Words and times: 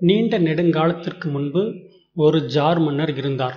நீண்ட 0.00 0.38
நெடுங்காலத்திற்கு 0.38 1.30
முன்பு 1.30 1.74
ஒரு 2.14 2.46
ஜார் 2.46 2.78
மன்னர் 2.78 3.16
இருந்தார். 3.16 3.56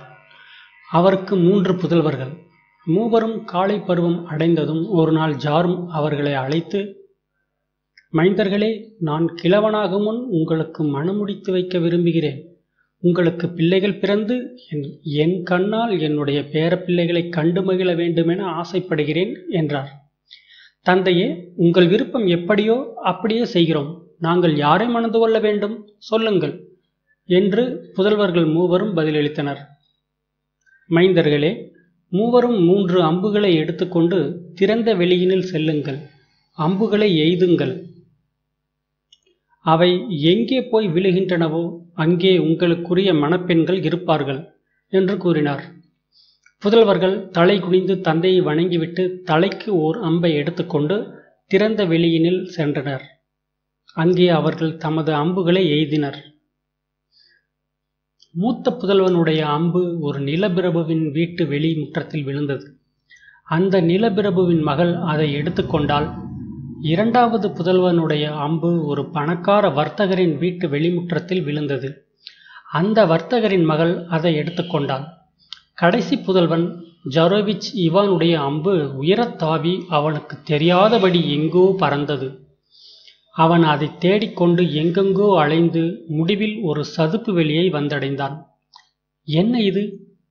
அவருக்கு 0.90 1.36
மூன்று 1.36 1.72
புதல்வர்கள். 1.72 2.32
மூவரும் 2.84 3.44
காலை 3.44 3.78
பருவம் 3.78 4.26
அடைந்ததும் 4.26 4.88
ஒரு 4.88 5.12
நாள் 5.12 5.34
ஜாரும் 5.34 5.88
அவர்களை 5.88 6.34
அழைத்து 6.34 7.02
மைந்தர்களே 8.12 8.84
நான் 8.98 9.34
கிழவனாக 9.34 9.98
முன் 9.98 10.16
உங்களுக்கு 10.16 10.84
மணமுடித்து 10.84 11.50
வைக்க 11.50 11.78
விரும்புகிறேன். 11.78 12.58
உங்களுக்கு 12.98 13.48
பிள்ளைகள் 13.48 13.98
பிறந்து 13.98 14.58
என் 14.70 15.00
என் 15.02 15.42
கண்ணால் 15.42 16.00
என்னுடைய 16.00 16.40
பேரப்பிள்ளைகளை 16.40 17.28
கண்டு 17.28 17.62
மகிழ 17.62 17.94
வேண்டுமென 17.94 18.44
ஆசைப்படுகிறேன் 18.44 19.36
என்றார். 19.50 19.90
தந்தையே 20.82 21.52
உங்கள் 21.56 21.86
விருப்பம் 21.86 22.26
எப்படியோ 22.26 22.92
அப்படியே 23.02 23.44
செய்கிறோம். 23.44 24.03
நாங்கள் 24.26 24.54
யாரை 24.64 24.86
மணந்து 24.94 25.18
கொள்ள 25.22 25.36
வேண்டும்? 25.46 25.76
சொல்லுங்கள் 26.08 26.54
என்று 27.28 27.62
புதல்வர்கள் 27.96 28.48
மூவரும் 28.56 28.92
பதிலளித்தனர். 28.98 29.60
மைந்தர்களே 30.90 31.52
மூவரும் 32.12 32.58
மூன்று 32.66 32.98
அம்புகளை 33.10 33.50
எடுத்துக்கொண்டு 33.62 34.18
திறந்த 34.58 34.88
வெளியினில் 35.00 35.48
செல்லுங்கள். 35.52 35.98
அம்புகளை 36.58 37.08
எய்துங்கள். 37.24 37.74
அவை 39.64 39.90
எங்கே 40.32 40.58
போய் 40.72 40.86
விழுகின்றனவோ 40.94 41.62
அங்கே 42.02 42.32
உங்களுக்குரிய 42.48 43.10
மணப்பெண்கள் 43.22 43.78
இருப்பார்கள் 43.88 44.40
என்று 44.92 45.14
கூறினார். 45.24 45.64
புதல்வர்கள் 46.62 47.16
தலை 47.36 47.56
குனிந்து 47.64 47.94
தந்தையை 48.08 48.40
வணங்கிவிட்டு 48.48 49.04
தலைக்கு 49.30 49.70
ஓர் 49.84 49.98
அம்பை 50.08 50.30
எடுத்துக்கொண்டு 50.40 50.96
திறந்த 51.50 51.80
வெளியினில் 51.92 52.40
சென்றனர். 52.56 53.04
அங்கே 53.96 54.28
அவர்கள் 54.28 54.76
தமது 54.76 55.14
அம்புகளை 55.14 55.70
எய்தினர். 55.70 56.16
மூத்த 58.32 58.70
புதல்வனுடைய 58.70 59.38
அம்பு 59.38 60.00
ஒரு 60.00 60.20
நிலப்பிரபுவின் 60.20 61.12
வீட்டு 61.12 61.46
வெளி 61.46 61.74
முற்றத்தில் 61.74 62.22
விழுந்தது. 62.22 62.78
அந்த 63.44 63.80
நிலப்பிரபுவின் 63.82 64.62
மகள் 64.62 64.96
அதை 64.96 65.32
எடுத்துக்கொண்டால் 65.32 66.14
இரண்டாவது 66.80 67.48
புதல்வனுடைய 67.48 68.30
அம்பு 68.30 68.86
ஒரு 68.86 69.10
பணக்கார 69.10 69.68
வர்த்தகரின் 69.68 70.38
வீட்டு 70.38 70.68
வெளிமுற்றத்தில் 70.68 71.42
விழுந்தது. 71.42 72.06
அந்த 72.72 73.06
வர்த்தகரின் 73.06 73.64
மகள் 73.64 74.06
அதை 74.06 74.34
எடுத்துக்கொண்டாள் 74.34 75.04
கடைசி 75.74 76.16
புதல்வன் 76.16 76.66
ஜரோவிச் 77.10 77.68
இவானுடைய 77.74 78.34
அம்பு 78.34 78.74
உயரத் 79.02 79.36
தாவி 79.36 79.84
அவனுக்கு 79.88 80.36
தெரியாதபடி 80.42 81.32
எங்கோ 81.32 81.74
பறந்தது. 81.78 82.43
அவன் 83.36 83.62
அதை 83.62 83.98
தேடிக்கொண்டு 83.98 84.62
எங்கெங்கோ 84.62 85.38
அலைந்து 85.38 86.04
முடிவில் 86.08 86.60
ஒரு 86.62 86.84
சதுப்பு 86.84 87.32
வெளியை 87.32 87.70
வந்தடைந்தான். 87.70 88.36
என்ன 89.24 89.60
இது? 89.60 89.82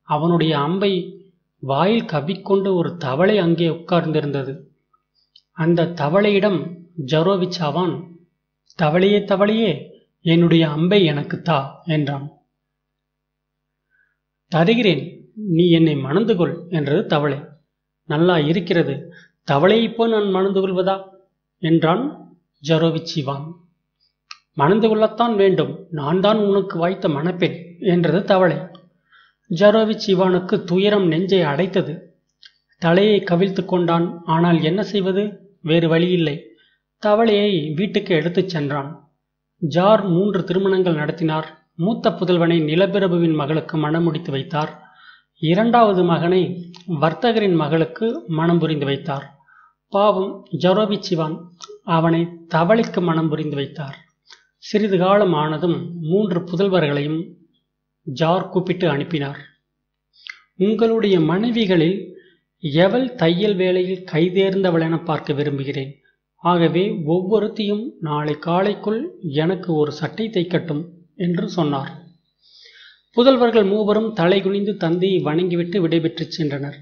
அவனுடைய 0.02 0.58
அம்பை 0.58 1.22
வாயில் 1.58 2.04
கவ்விக்கொண்டு 2.04 2.74
ஒரு 2.74 2.96
தவளை 2.96 3.38
அங்கே 3.38 3.68
உட்கார்ந்திருந்தது. 3.68 4.52
அந்த 5.52 5.92
தவளையிடம் 6.00 6.60
ஜரோவிச் 7.06 7.60
அவான் 7.60 7.94
தவளையே 8.82 9.20
தவளையே 9.24 9.70
என்னுடைய 10.20 10.68
அம்பை 10.68 11.04
எனக்கு 11.04 11.42
தா 11.42 11.82
என்றான். 11.84 12.26
தருகிறேன் 14.52 15.02
நீ 15.34 15.70
என்னை 15.70 15.96
மணந்து 15.96 16.36
கொள் 16.36 16.66
என்றது 16.68 17.06
தவளை. 17.06 17.38
நல்லா 18.08 18.38
இருக்கிறது 18.38 18.94
தவளையைப் 19.52 19.94
போல் 19.94 20.10
நான் 20.10 20.30
மணந்து 20.30 20.60
கொள்வதா? 20.60 20.96
என்றான் 21.62 22.23
ஜரோவிச் 22.68 23.10
சிவான் 23.14 23.46
மணந்து 24.52 24.88
கொள்ளத்தான் 24.88 25.36
வேண்டும். 25.36 25.86
நான் 25.90 26.20
தான் 26.20 26.38
உனக்கு 26.38 26.78
வாய்த்த 26.78 27.08
மணப்பெண் 27.08 27.76
என்றது 27.80 28.24
தவளை. 28.24 28.56
ஜரோவிச் 29.50 30.06
இவானுக்கு 30.06 30.64
துயரம் 30.64 31.06
நெஞ்சை 31.06 31.40
அடைத்தது. 31.40 31.98
தலையை 32.78 33.24
கவிழ்த்து 33.30 33.64
கொண்டான். 33.64 34.22
ஆனால் 34.24 34.62
என்ன 34.62 34.82
செய்வது? 34.82 35.40
வேறு 35.60 35.88
வழியில்லை. 35.88 36.42
தவளையை 37.06 37.74
வீட்டுக்கு 37.74 38.14
எடுத்துச் 38.14 38.48
சென்றான். 38.48 39.08
ஜார் 39.58 40.04
மூன்று 40.08 40.44
திருமணங்கள் 40.44 40.94
நடத்தினார். 40.94 41.58
மூத்த 41.76 42.10
புதல்வனை 42.10 42.58
நிலப்பிரபுவின் 42.62 43.34
மகளுக்கு 43.34 43.76
மனம் 43.76 44.02
முடித்து 44.02 44.30
வைத்தார். 44.30 44.82
இரண்டாவது 45.38 46.04
மகனை 46.04 46.72
வர்த்தகரின் 47.00 47.54
மகளுக்கு 47.54 48.22
மனம் 48.26 48.58
புரிந்து 48.58 48.84
வைத்தார். 48.84 49.32
பாவம் 49.88 50.46
ஜரோபிச்சிவான் 50.58 51.36
அவனை 51.82 52.28
தவளைக்கு 52.54 53.00
மனம் 53.00 53.28
புரிந்து 53.28 53.56
வைத்தார். 53.56 53.96
சிறிது 54.56 54.98
காலம் 54.98 55.32
ஆனதும் 55.32 55.92
மூன்று 56.00 56.40
புதல்வர்களையும் 56.40 57.32
ஜார் 58.02 58.48
கூப்பிட்டு 58.48 58.88
அனுப்பினார். 58.88 59.38
உங்களுடைய 60.56 61.20
மனைவிகளில் 61.20 62.12
எவள் 62.60 63.14
தையல் 63.14 63.54
வேலையில் 63.54 64.04
கைதேர்ந்தவள் 64.12 64.80
என 64.80 64.98
பார்க்க 64.98 65.32
விரும்புகிறேன். 65.32 65.94
ஆகவே 66.36 66.90
ஒவ்வொருத்தையும் 66.90 67.90
நாளை 68.00 68.34
காலைக்குள் 68.34 69.10
எனக்கு 69.20 69.74
ஒரு 69.74 69.92
சட்டை 69.92 70.28
தைக்கட்டும் 70.28 70.82
என்று 71.16 71.48
சொன்னார். 71.48 71.92
புதல்வர்கள் 73.16 73.68
மூவரும் 73.68 74.12
தலை 74.12 74.42
குனிந்து 74.42 74.76
தந்தையை 74.76 75.18
வணங்கிவிட்டு 75.18 75.80
விடைபெற்றுச் 75.80 76.40
சென்றனர். 76.40 76.74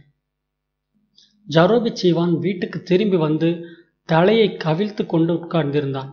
ஜரோபிச்சிவான் 1.49 2.39
வீட்டுக்கு 2.39 2.83
திரும்பி 2.83 3.17
வந்து 3.17 3.72
தலையை 4.09 4.57
கவிழ்த்து 4.65 5.07
கொண்டு 5.07 5.33
உட்கார்ந்திருந்தான். 5.35 6.11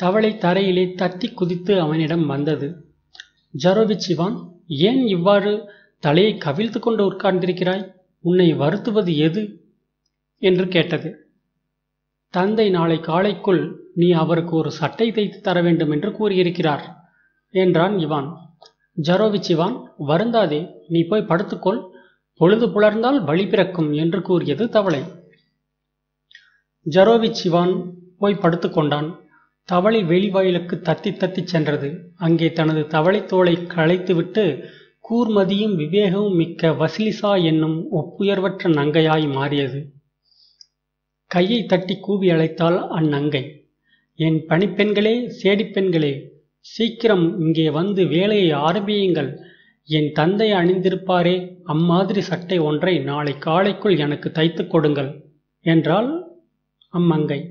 தவளை 0.00 0.30
தரையிலே 0.40 0.84
தத்தி 0.94 1.34
குதித்து 1.34 1.80
அவனிடம் 1.80 2.26
வந்தது 2.26 2.66
ஜரோபிச்சிவான் 3.54 4.36
ஏன் 4.66 5.06
இவ்வாறு 5.06 5.52
தலையை 5.98 6.32
கவிழ்த்து 6.34 6.78
கொண்டு 6.78 7.12
உட்கார்ந்திருக்கிறாய்? 7.12 7.84
உன்னை 8.24 8.52
வருத்துவது 8.52 9.16
எது? 9.16 9.42
என்று 10.42 10.68
கேட்டது. 10.68 11.10
தந்தை 12.34 12.70
நாளை 12.70 12.98
காலைக்குள் 13.00 13.62
நீ 13.94 14.10
அவருக்கு 14.12 14.56
ஒரு 14.56 14.70
சட்டை 14.70 15.12
தைத்து 15.12 15.40
தர 15.40 15.60
வேண்டும் 15.62 15.90
என்று 15.90 16.12
கூறியிருக்கிறார் 16.12 16.84
என்றான் 17.54 17.94
இவான். 17.96 18.28
ஜரோவிச் 19.02 19.50
இவான் 19.54 19.76
வருந்தாதே 20.08 20.60
நீ 20.88 21.02
போய் 21.02 21.28
படுத்துக்கொள் 21.28 21.80
பொழுது 22.40 22.66
புலர்ந்தால் 22.66 23.24
வழி 23.24 23.46
பிறக்கும் 23.46 23.92
என்று 23.92 24.22
கூறியது 24.22 24.68
தவளை. 24.68 25.02
ஜரோவிச் 26.86 27.38
சிவான் 27.40 27.74
போய் 28.18 28.42
படுத்துக்கொண்டான் 28.42 29.08
தவளை 29.68 30.00
வெளிவாயிலுக்கு 30.04 30.74
தத்தி 30.88 31.10
தத்தி 31.12 31.42
சென்றது. 31.44 31.88
அங்கே 32.16 32.52
தனது 32.52 32.86
தவளை 32.86 33.24
தோலை 33.24 33.54
களைத்துவிட்டு 33.74 34.44
கூர்மதியும் 35.04 35.74
விவேகமும் 35.76 36.34
மிக்க 36.34 36.70
வசிலிசா 36.72 37.42
என்னும் 37.42 37.76
ஒப்புயர்வற்ற 37.92 38.70
நங்கையாய் 38.78 39.26
மாறியது. 39.28 39.80
கையை 41.30 41.60
தட்டி 41.64 41.94
கூவி 42.00 42.28
அழைத்தாள் 42.30 42.78
அந்நங்கை. 42.88 43.44
என் 44.18 44.38
பணிப்பெண்களே 44.48 45.14
சேடிப்பெண்களே 45.42 46.14
சீக்கிரம் 46.66 47.26
இங்கே 47.38 47.66
வந்து 47.70 48.02
வேலையை 48.06 48.50
ஆரம்பியுங்கள். 48.68 49.30
என் 49.88 50.10
தந்தை 50.12 50.48
அணிந்திருப்பாரே 50.52 51.36
அம்மாதிரி 51.64 52.20
சட்டை 52.20 52.58
ஒன்றை 52.58 52.94
நாளை 52.98 53.34
காலைக்குள் 53.38 53.96
எனக்கு 53.98 54.30
தைத்து 54.30 54.62
கொடுங்கள் 54.66 55.10
என்றால் 55.66 56.08
அம்மங்கை. 56.94 57.50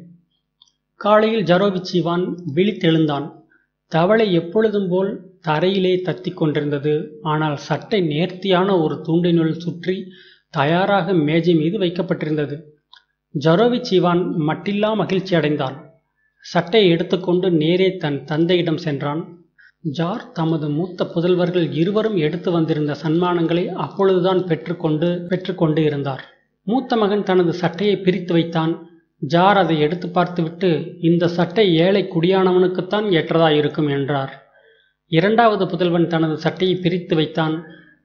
காலையில் 0.96 1.44
ஜரோவிச்சிவான் 1.44 2.38
விழித்தெழுந்தான். 2.56 3.32
தவளை 3.88 4.34
எப்பொழுதும் 4.34 4.88
போல் 4.88 5.22
தரையிலே 5.48 6.02
தத்தி 6.04 6.34
கொண்டிருந்தது. 6.34 7.20
ஆனால் 7.22 7.58
சட்டை 7.58 8.02
நேர்த்தியான 8.02 8.80
ஒரு 8.80 9.02
தூண்டினுள் 9.08 9.52
சுற்றி 9.52 10.12
தயாராக 10.50 11.14
மேஜை 11.14 11.56
மீது 11.56 11.80
வைக்கப்பட்டிருந்தது. 11.80 12.62
ஜரோவிச் 13.40 13.92
இவான் 13.92 14.34
மட்டில்லா 14.48 14.96
மகிழ்ச்சி 14.96 15.36
அடைந்தான். 15.36 15.94
சட்டையை 16.40 16.90
எடுத்துக்கொண்டு 16.90 17.52
நேரே 17.52 17.98
தன் 17.98 18.24
தந்தையிடம் 18.24 18.78
சென்றான். 18.78 19.44
ஜார் 19.80 20.32
தமது 20.32 20.70
மூத்த 20.70 21.12
புதல்வர்கள் 21.16 21.72
இருவரும் 21.72 22.18
எடுத்து 22.18 22.52
வந்திருந்த 22.52 22.96
சன்மானங்களை 23.04 23.68
அப்பொழுதுதான் 23.68 24.46
பெற்றுக்கொண்டு 24.46 25.26
பெற்றுக்கொண்டு 25.30 25.84
இருந்தார். 25.84 26.24
மூத்த 26.64 26.96
மகன் 26.96 27.24
தனது 27.24 27.54
சட்டையை 27.54 27.98
பிரித்து 27.98 28.34
வைத்தான். 28.34 28.74
ஜார் 29.22 29.58
அதை 29.58 29.80
எடுத்து 29.80 30.08
பார்த்துவிட்டு 30.10 30.98
இந்த 31.02 31.28
சட்டை 31.28 31.66
ஏழை 31.76 32.02
குடியானவனுக்குத்தான் 32.04 33.08
ஏற்றதாயிருக்கும் 33.20 33.90
என்றார். 33.90 34.34
இரண்டாவது 35.12 35.66
புதல்வன் 35.66 36.08
தனது 36.08 36.38
சட்டையை 36.38 36.76
பிரித்து 36.76 37.16
வைத்தான். 37.16 37.56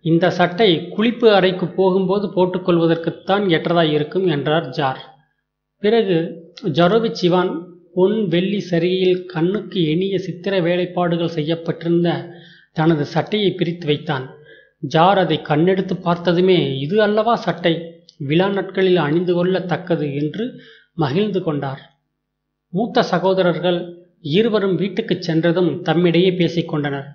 இந்த 0.05 0.31
சட்டை 0.31 0.69
குளிப்பு 0.97 1.27
அறைக்கு 1.29 1.67
போகும்போது 1.69 2.27
போட்டுக்கொள்வதற்குத்தான் 2.27 3.45
ஏற்றதாயிருக்கும் 3.49 4.27
என்றார் 4.27 4.69
ஜார். 4.69 5.01
பிறகு 5.83 6.17
ஜரோவிச் 6.79 7.19
சிவான் 7.21 7.53
பொன் 7.95 8.29
வெள்ளி 8.29 8.65
சரிகையில் 8.71 9.25
கண்ணுக்கு 9.25 9.81
இனிய 9.91 10.19
சித்திர 10.19 10.61
வேலைப்பாடுகள் 10.61 11.35
செய்யப்பட்டிருந்த 11.35 12.09
தனது 12.73 13.05
சட்டையை 13.05 13.53
பிரித்து 13.53 13.87
வைத்தான். 13.87 14.27
ஜார் 14.79 15.19
அதை 15.19 15.39
கண்ணெடுத்து 15.49 15.95
பார்த்ததுமே 16.03 16.79
இது 16.79 17.03
அல்லவா 17.03 17.35
சட்டை? 17.37 17.75
விழா 18.19 18.49
நாட்களில் 18.49 18.97
அணிந்து 18.97 19.33
கொள்ளத்தக்கது 19.35 20.07
என்று 20.15 20.45
மகிழ்ந்து 21.03 21.43
கொண்டார். 21.43 21.83
மூத்த 22.73 23.03
சகோதரர்கள் 23.03 23.79
இருவரும் 24.21 24.77
வீட்டுக்குச் 24.77 25.23
சென்றதும் 25.23 25.83
தம்மிடையே 25.85 26.31
பேசிக்கொண்டனர் 26.41 27.09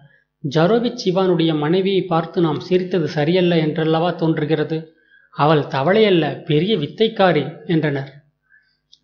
ஜரோவிச் 0.43 1.01
சிவானுடைய 1.03 1.57
மனைவியை 1.57 2.01
பார்த்து 2.01 2.41
நாம் 2.41 2.59
சிரித்தது 2.59 3.07
சரியல்ல 3.07 3.57
என்றல்லவா 3.57 4.11
தோன்றுகிறது. 4.11 4.93
அவள் 5.29 5.59
தவளையல்ல 5.59 6.43
பெரிய 6.43 6.77
வித்தைக்காரி 6.77 7.43
என்றனர். 7.65 8.11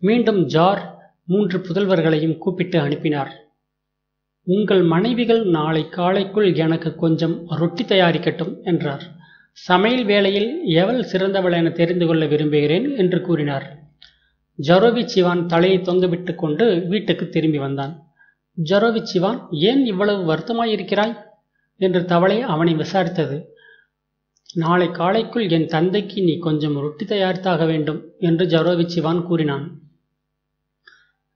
மீண்டும் 0.00 0.46
ஜார் 0.46 0.82
மூன்று 1.26 1.58
புதல்வர்களையும் 1.58 2.38
கூப்பிட்டு 2.38 2.78
அனுப்பினார். 2.80 3.32
உங்கள் 4.46 4.82
மனைவிகள் 4.82 5.42
நாளை 5.46 5.82
காலைக்குள் 5.90 6.48
எனக்கு 6.56 6.94
கொஞ்சம் 6.94 7.36
ரொட்டி 7.48 7.84
தயாரிக்கட்டும் 7.84 8.54
என்றார். 8.62 9.04
சமையல் 9.52 10.04
வேளையில் 10.04 10.50
எவள் 10.64 11.02
சிறந்தவள் 11.02 11.52
என 11.52 11.70
தெரிந்து 11.70 12.06
கொள்ள 12.06 12.26
விரும்புகிறேன் 12.26 12.96
என்று 12.96 13.20
கூறினார். 13.20 13.66
ஜரோவிச் 14.58 15.46
தலையை 15.46 15.78
தொங்கவிட்டு 15.78 16.34
கொண்டு 16.34 16.86
வீட்டுக்கு 16.88 17.28
திரும்பி 17.28 17.58
வந்தான். 17.58 18.02
ஜரோவிச் 18.62 19.48
ஏன் 19.50 19.86
இவ்வளவு 19.86 20.34
வருத்தமாயிருக்கிறாய்? 20.34 21.16
என்று 21.76 22.04
தவளை 22.04 22.40
அவனை 22.40 22.74
விசாரித்தது. 22.74 23.44
நாளை 24.54 24.88
காலைக்குள் 24.88 25.50
என் 25.50 25.66
தந்தைக்கு 25.66 26.22
நீ 26.22 26.38
கொஞ்சம் 26.38 26.74
ரொட்டி 26.74 27.04
தயாரித்தாக 27.04 27.66
வேண்டும் 27.66 28.04
என்று 28.18 28.46
ஜரோவிச்சிவான் 28.46 29.22
கூறினான். 29.22 29.80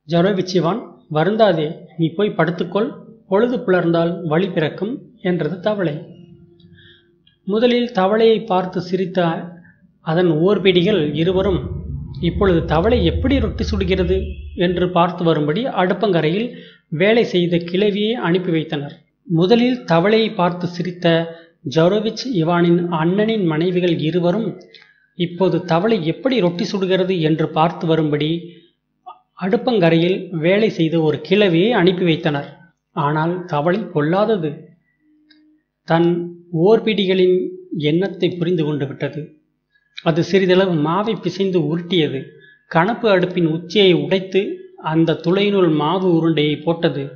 ஜரோவிச்சிவான் 0.08 0.92
வருந்தாதே 1.12 1.76
நீ 1.96 2.08
போய் 2.08 2.34
படுத்துக்கொள் 2.36 2.94
பொழுது 3.28 3.56
புலர்ந்தால் 3.56 4.26
வழி 4.26 4.48
பிறக்கும் 4.50 5.10
என்றது 5.22 5.60
தவளை. 5.60 5.96
முதலில் 7.44 7.92
தவளையை 7.92 8.46
பார்த்து 8.46 8.80
சிரித்த 8.80 9.48
அதன் 10.00 10.30
ஓர்பிடிகள் 10.30 11.14
இருவரும் 11.14 11.84
இப்பொழுது 12.20 12.64
தவளை 12.64 13.04
எப்படி 13.04 13.38
ரொட்டி 13.38 13.64
சுடுகிறது 13.64 14.22
என்று 14.54 14.90
பார்த்து 14.90 15.24
வரும்படி 15.24 15.66
அடுப்பங்கரையில் 15.66 16.54
வேலை 16.88 17.24
செய்த 17.24 17.56
கிழவியை 17.56 18.12
அனுப்பி 18.12 18.50
வைத்தனர். 18.50 18.94
முதலில் 19.24 19.84
தவளையை 19.84 20.34
பார்த்து 20.34 20.66
சிரித்த 20.66 21.34
ஜரோவிச் 21.76 22.24
இவானின் 22.34 22.88
அண்ணனின் 22.90 23.44
மனைவிகள் 23.44 23.98
இருவரும் 23.98 24.60
இப்போது 25.14 25.64
தவளை 25.64 26.06
எப்படி 26.06 26.40
ரொட்டி 26.40 26.64
சுடுகிறது? 26.64 27.20
என்று 27.20 27.48
பார்த்து 27.48 27.86
வரும்படி 27.86 28.58
அடுப்பங்கரையில் 29.42 30.28
வேலை 30.38 30.68
செய்த 30.70 31.00
ஒரு 31.00 31.20
கிழவியை 31.28 31.70
அனுப்பி 31.70 32.04
வைத்தனர். 32.04 32.48
ஆனால் 32.92 33.44
தவளை 33.44 33.86
கொல்லாதது 33.94 34.50
தன் 35.84 36.38
ஓர்பிடிகளின் 36.52 37.38
எண்ணத்தை 37.78 38.30
புரிந்து 38.30 38.64
கொண்டு 38.64 38.86
விட்டது. 38.86 39.35
அது 40.02 40.24
சிறிதளவு 40.24 40.74
மாவை 40.74 41.20
பிசைந்து 41.22 41.58
உருட்டியது. 41.60 42.24
கணப்பு 42.66 43.08
அடுப்பின் 43.08 43.46
உச்சியை 43.46 43.92
உடைத்து 43.92 44.58
அந்த 44.76 45.20
துளையினுள் 45.26 45.74
மாவு 45.74 46.08
உருண்டையை 46.14 46.62
போட்டது. 46.62 47.10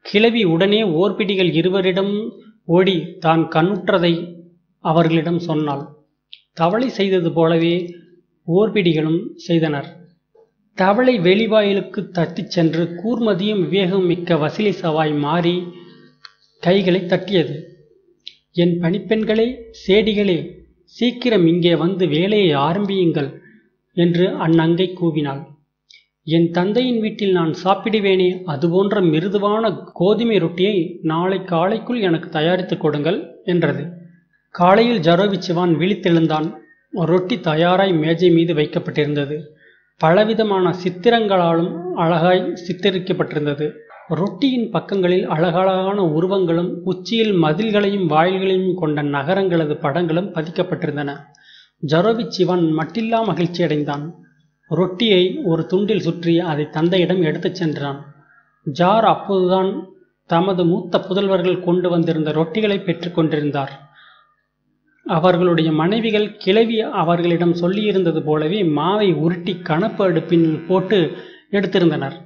கிழவி 0.00 0.44
உடனே 0.44 0.82
ஓர்பிடிகள் 0.82 1.52
இருவரிடம் 1.52 2.30
ஓடி 2.64 3.16
தான் 3.18 3.48
கண்ணுற்றதை 3.54 4.36
அவர்களிடம் 4.78 5.38
சொன்னாள். 5.38 5.86
தவளை 6.52 6.88
செய்தது 6.88 7.32
போலவே 7.32 7.94
ஓர்பிடிகளும் 8.46 9.32
செய்தனர். 9.34 9.98
தவளை 10.74 11.20
வெளிவாயிலுக்கு 11.20 12.08
தட்டிச் 12.10 12.50
சென்று 12.50 13.00
கூர்மதியும் 13.00 13.60
விவேகம் 13.60 14.06
மிக்க 14.06 14.34
வசிலி 14.34 14.72
சவாய் 14.82 15.18
மாறி 15.18 15.62
கைகளை 16.58 17.00
தட்டியது. 17.00 17.64
என் 18.52 18.80
பணிப்பெண்களே 18.80 19.56
சேடிகளே 19.86 20.59
சீக்கிரம் 20.96 21.46
இங்கே 21.46 21.74
வந்து 21.74 22.08
வேலையை 22.08 22.52
ஆரம்பியுங்கள் 22.52 23.28
என்று 23.96 24.26
அந்நங்கை 24.46 24.86
கூவினாள். 25.00 25.42
என் 26.26 26.50
தந்தையின் 26.50 27.00
வீட்டில் 27.00 27.32
நான் 27.32 27.52
சாப்பிடுவேனே 27.64 28.42
அதுபோன்ற 28.44 29.00
மிருதுவான 29.00 29.70
கோதுமை 29.92 30.38
ரொட்டியை 30.38 30.76
நாளை 31.02 31.38
காலைக்குள் 31.44 32.00
எனக்கு 32.00 32.28
தயாரித்துக் 32.28 32.80
கொடுங்கள் 32.80 33.18
என்றது. 33.44 33.84
காலையில் 34.54 35.00
ஜரோவிச்சிவான் 35.00 35.72
விழித்தெழுந்தான். 35.80 36.48
ரொட்டி 36.92 37.40
தயாராய் 37.40 37.92
மேஜை 37.92 38.30
மீது 38.30 38.54
வைக்கப்பட்டிருந்தது. 38.54 39.36
பலவிதமான 40.00 40.74
சித்திரங்களாலும் 40.84 41.72
அழகாய் 41.94 42.44
சித்தரிக்கப்பட்டிருந்தது. 42.66 43.68
ரொட்டியின் 44.18 44.70
பக்கங்களில் 44.70 45.26
அழகழகான 45.26 46.04
உருவங்களும் 46.04 46.70
உச்சியில் 46.84 47.32
மதில்களையும் 47.42 48.06
வாயில்களையும் 48.10 48.74
கொண்ட 48.74 49.02
நகரங்களது 49.02 49.74
படங்களும் 49.74 50.30
பதிக்கப்பட்டிருந்தன. 50.34 51.10
ஜரோவிச் 51.86 52.34
சிவன் 52.36 52.64
மட்டில்லா 52.78 53.24
மகிழ்ச்சி 53.24 53.62
அடைந்தான். 53.62 54.14
ரொட்டியை 54.70 55.40
ஒரு 55.44 55.66
துண்டில் 55.72 56.04
சுற்றி 56.06 56.38
அதை 56.38 56.64
தந்தையிடம் 56.70 57.22
எடுத்துச் 57.22 57.54
சென்றான். 57.54 58.00
ஜார் 58.64 59.04
அப்போதுதான் 59.04 59.70
தமது 60.30 60.64
மூத்த 60.64 60.98
புதல்வர்கள் 60.98 61.64
கொண்டு 61.64 61.90
வந்திருந்த 61.90 62.32
ரொட்டிகளை 62.32 62.78
பெற்றுக்கொண்டிருந்தார் 62.78 63.72
அவர்களுடைய 65.06 65.72
மனைவிகள் 65.72 66.36
கிளவி 66.36 66.80
அவர்களிடம் 66.80 67.54
சொல்லியிருந்தது 67.54 68.20
போலவே 68.24 68.62
மாவை 68.62 69.14
உருட்டி 69.14 69.54
கணப்பு 69.58 70.10
அடுப்பின் 70.10 70.66
போட்டு 70.66 70.98
எடுத்திருந்தனர். 71.50 72.16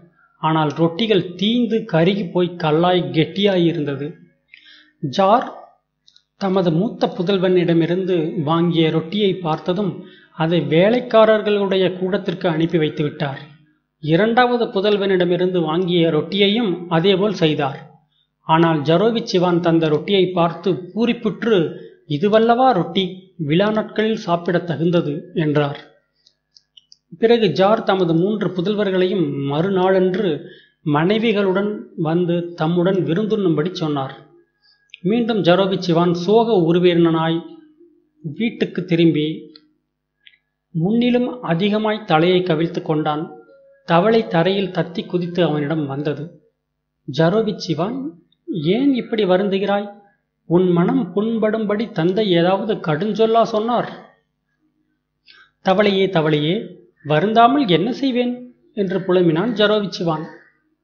ஆனால் 0.45 0.71
ரொட்டிகள் 0.77 1.31
தீந்து 1.37 1.77
கருகி 1.93 2.31
போய் 2.31 2.57
கல்லாய் 2.57 3.03
கெட்டியாயிருந்தது 3.13 4.07
ஜார் 5.11 5.47
தமது 6.41 6.71
மூத்த 6.71 7.13
புதல்வனிடமிருந்து 7.17 8.43
வாங்கிய 8.45 8.91
ரொட்டியை 8.91 9.33
பார்த்ததும் 9.37 9.93
அதை 10.37 10.61
வேலைக்காரர்களுடைய 10.61 11.85
கூடத்திற்கு 11.99 12.49
அனுப்பி 12.49 12.79
வைத்து 12.79 13.03
விட்டார் 13.03 13.43
இரண்டாவது 14.03 14.65
புதல்வனிடமிருந்து 14.65 15.59
வாங்கிய 15.61 16.11
ரொட்டியையும் 16.11 16.73
அதேபோல் 16.89 17.33
செய்தார். 17.33 17.79
ஆனால் 18.47 18.81
ஜரோவிச் 18.81 19.31
சிவான் 19.33 19.61
தந்த 19.61 19.89
ரொட்டியை 19.89 20.25
பார்த்து 20.31 20.71
பூரிப்புற்று 20.95 21.57
இதுவல்லவா 22.09 22.69
ரொட்டி? 22.73 23.05
விழா 23.37 23.69
நாட்களில் 23.71 24.17
சாப்பிடத் 24.17 24.67
தகுந்தது 24.67 25.15
என்றார். 25.35 25.79
பிறகு 27.19 27.53
ஜார் 27.53 27.83
தமது 27.83 28.15
மூன்று 28.15 28.49
புதல்வர்களையும் 28.49 29.47
மறுநாளன்று 29.47 30.51
மனைவிகளுடன் 30.87 31.83
வந்து 31.97 32.55
தம்முடன் 32.55 32.95
விருந்துண்ணும்படி 32.95 33.73
சொன்னார். 33.73 34.27
மீண்டும் 35.03 35.39
ஜரோவிச் 35.39 35.83
சிவான் 35.87 36.13
சோக 36.13 36.53
உருவீரனாய் 36.53 37.43
வீட்டுக்கு 38.21 38.85
திரும்பி 38.85 39.53
முன்னிலும் 40.71 41.43
அதிகமாய் 41.43 42.05
தலையை 42.05 42.43
கவிழ்த்து 42.43 42.83
கொண்டான். 42.83 43.33
தவளை 43.85 44.27
தரையில் 44.27 44.71
தத்தி 44.71 45.07
குதித்து 45.07 45.45
அவனிடம் 45.45 45.87
வந்தது. 45.87 46.41
ஜரோவிச் 47.19 47.61
சிவான் 47.69 48.11
ஏன் 48.47 48.95
இப்படி 48.95 49.25
வருந்துகிறாய்? 49.25 49.93
உன் 50.45 50.71
மனம் 50.71 51.13
புண்படும்படி 51.17 51.93
தந்தை 51.93 52.31
ஏதாவது 52.31 52.75
கடுஞ்சொல்லா 52.75 53.43
சொன்னார். 53.43 54.19
தவளையே 55.65 56.09
தவளையே 56.09 56.83
வருந்தாமல் 57.05 57.67
என்ன 57.69 57.93
செய்வேன்? 57.93 58.55
என்று 58.73 58.99
புலம்பினான் 58.99 59.53
ஜரோவிச்சுவான். 59.53 60.25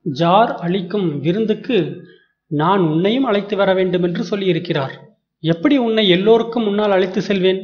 ஜார் 0.03 0.55
அளிக்கும் 0.55 1.21
விருந்துக்கு 1.21 2.03
நான் 2.47 2.81
உன்னையும் 2.81 3.25
அழைத்து 3.25 3.57
வர 3.57 3.75
வேண்டும் 3.75 4.03
என்று 4.03 4.23
சொல்லியிருக்கிறார். 4.31 4.95
எப்படி 5.41 5.77
உன்னை 5.77 6.09
எல்லோருக்கும் 6.09 6.65
முன்னால் 6.65 6.91
அழைத்து 6.91 7.23
செல்வேன்? 7.23 7.61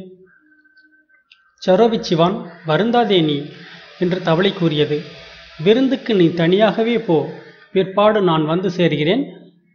ஜரோவிச்சிவான் 1.67 2.35
வருந்தாதே 2.67 3.23
நீ 3.23 3.45
என்று 3.99 4.21
தவளை 4.21 4.53
கூறியது. 4.53 5.01
விருந்துக்கு 5.63 6.15
நீ 6.15 6.27
தனியாகவே 6.27 6.99
போ. 6.99 7.29
பிற்பாடு 7.71 8.21
நான் 8.21 8.45
வந்து 8.45 8.69
சேர்கிறேன். 8.77 9.23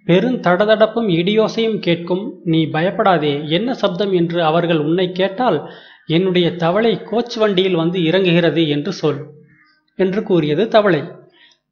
பெருந்தடதடப்பும் 0.07 1.09
இடியோசையும் 1.09 1.79
கேட்கும். 1.79 2.41
நீ 2.45 2.67
பயப்படாதே. 2.67 3.49
என்ன 3.49 3.75
சப்தம் 3.75 4.12
என்று 4.12 4.45
அவர்கள் 4.45 4.79
உன்னை 4.79 5.12
கேட்டால் 5.12 5.59
என்னுடைய 6.09 6.56
தவளை 6.56 7.02
கோச் 7.02 7.37
வண்டியில் 7.37 7.75
வந்து 7.75 7.99
இறங்குகிறது 8.00 8.68
என்று 8.68 8.92
சொல் 8.92 9.21
என்று 9.97 10.23
கூறியது 10.23 10.68
தவளை. 10.68 11.02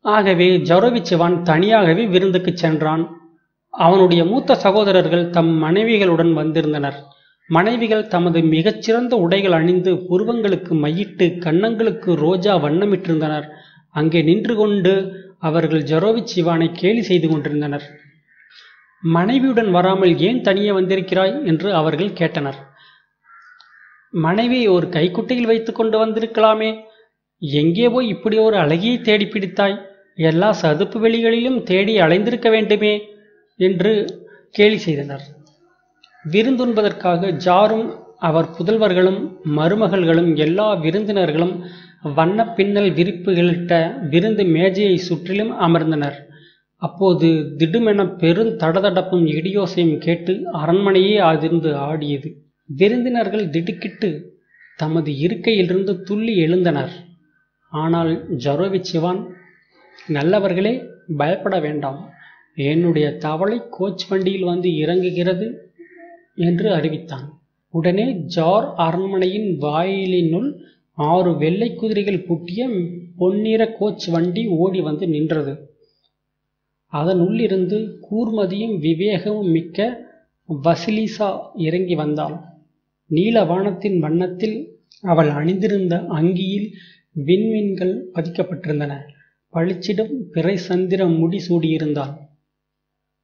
ஆகவே 0.01 0.57
ஜரோவிச்சவான் 0.59 1.43
தனியாகவே 1.43 2.07
விருந்துக்குச் 2.07 2.57
சென்றான். 2.57 3.03
அவனுடைய 3.71 4.25
மூத்த 4.25 4.55
சகோதரர்கள் 4.55 5.31
தம் 5.31 5.63
மனைவிகளுடன் 5.65 6.33
வந்திருந்தனர். 6.33 6.95
மனைவிகள் 7.47 8.07
தமது 8.07 8.41
மிகச்சிறந்த 8.41 9.17
உடைகள் 9.17 9.53
அணிந்து 9.53 9.95
புருவங்களுக்கு 9.95 10.75
மையிட்டு 10.75 11.27
கன்னங்களுக்கு 11.39 12.15
ரோஜா 12.15 12.57
வண்ணமிட்டிருந்தனர். 12.57 13.47
அங்கே 13.95 14.23
நின்று 14.23 14.55
கொண்டு 14.55 15.13
அவர்கள் 15.39 15.83
ஜரோவிச் 15.83 16.33
சிவானை 16.35 16.71
கேலி 16.73 17.03
செய்து 17.03 17.29
கொண்டிருந்தனர். 17.29 17.83
மனைவியுடன் 19.03 19.71
வராமல் 19.71 20.19
ஏன் 20.19 20.41
தனியே 20.41 20.73
வந்திருக்கிறாய்? 20.73 21.47
என்று 21.47 21.75
அவர்கள் 21.75 22.09
கேட்டனர். 22.09 22.59
மனைவியை 24.13 24.67
ஒரு 24.67 24.89
கைக்குட்டையில் 24.89 25.47
வைத்து 25.47 25.73
கொண்டு 25.73 26.07
வந்திருக்கலாமே. 26.07 26.71
எங்கே 27.39 27.89
போய் 27.89 28.09
இப்படி 28.09 28.39
ஒரு 28.39 28.57
அழகியை 28.57 29.01
தேடி 29.01 29.25
பிடித்தாய்? 29.25 29.77
எல்லா 30.15 30.53
சதுப்பு 30.53 31.09
வெளிகளிலும் 31.09 31.63
தேடி 31.63 32.01
அலைந்திருக்க 32.01 32.51
வேண்டுமே 32.51 33.01
என்று 33.57 33.93
கேலி 34.51 34.77
செய்தனர். 34.77 35.23
விருந்துண்பதற்காக 36.33 37.31
ஜாரும் 37.31 37.87
அவர் 38.19 38.49
புதல்வர்களும் 38.59 39.21
மருமகள்களும் 39.57 40.37
எல்லா 40.37 40.75
விருந்தினர்களும் 40.75 41.55
வண்ண 42.15 42.49
பின்னல் 42.49 42.91
விரிப்புகளிட்ட 42.91 43.73
விருந்து 44.09 44.45
மேஜையை 44.45 44.97
சுற்றிலும் 44.97 45.53
அமர்ந்தனர். 45.61 46.19
அப்போது 46.77 47.29
திடுமென 47.59 48.17
பெரும் 48.17 48.53
தடதடப்பும் 48.59 49.25
இடியோசையும் 49.37 49.99
கேட்டு 49.99 50.35
அரண்மனையே 50.53 51.17
அதிர்ந்து 51.17 51.77
ஆடியது. 51.77 52.31
விருந்தினர்கள் 52.77 53.51
திடுக்கிட்டு 53.51 54.39
தமது 54.77 55.13
இருக்கையிலிருந்து 55.13 56.03
துள்ளி 56.03 56.35
எழுந்தனர். 56.39 56.93
ஆனால் 57.73 58.37
ஜரோவிச் 58.37 58.89
சிவான் 58.93 59.27
நல்லவர்களே 60.07 60.85
பயப்பட 61.17 61.61
வேண்டாம். 61.61 62.11
என்னுடைய 62.55 63.17
தவளை 63.17 63.63
கோச் 63.71 64.09
வண்டியில் 64.09 64.43
வந்து 64.43 64.69
இறங்குகிறது 64.69 65.47
என்று 66.35 66.75
அறிவித்தான். 66.75 67.27
உடனே 67.75 68.13
ஜார் 68.13 68.75
அரண்மனையின் 68.77 69.59
வாயிலினுள் 69.61 70.49
ஆறு 70.95 71.37
வெள்ளை 71.37 71.75
குதிரைகள் 71.75 72.25
பூட்டிய 72.25 72.69
பொன்னிற 73.17 73.73
கோச் 73.79 74.07
வண்டி 74.09 74.47
ஓடி 74.47 74.81
வந்து 74.81 75.09
நின்றது. 75.09 75.53
அதனுள்ளிருந்து 76.93 77.79
கூர்மதியும் 78.11 78.77
விவேகமும் 78.79 79.51
மிக்க 79.51 79.79
வசிலிசா 80.65 81.41
இறங்கி 81.57 81.95
வந்தாள். 81.95 82.37
நீல 83.11 83.45
வானத்தின் 83.45 83.99
வண்ணத்தில் 83.99 84.57
அவள் 85.05 85.31
அணிந்திருந்த 85.31 85.95
அங்கியில் 86.19 86.69
விண்மீன்கள் 87.17 87.95
பதிக்கப்பட்டிருந்தன. 88.15 88.93
பளிச்சிடும் 89.53 90.13
பிறை 90.33 90.57
சந்திர 90.57 91.07
முடி 91.07 91.39
சூடியிருந்தாள். 91.49 92.13